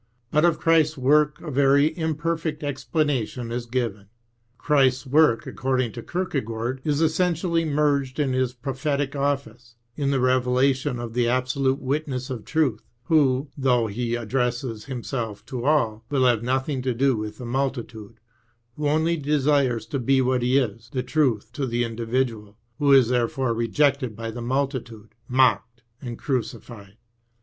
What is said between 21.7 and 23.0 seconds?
individual, and who